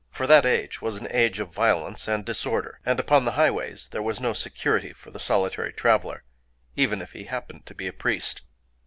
[0.09, 4.01] For that age was an age of violence and disorder; and upon the highways there
[4.01, 6.23] was no security for the solitary traveler,
[6.75, 8.41] even if he happened to be a priest.